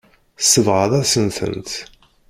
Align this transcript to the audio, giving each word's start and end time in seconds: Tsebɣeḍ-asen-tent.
Tsebɣeḍ-asen-tent. 0.41 1.71